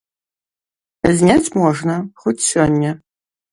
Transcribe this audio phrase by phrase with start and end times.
[1.19, 2.99] Зняць можна, хоць сёння.